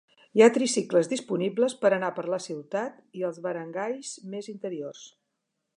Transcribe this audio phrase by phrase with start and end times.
[0.37, 5.05] Hi ha tricicles disponibles per anar per la ciutat i els barangays més interiors.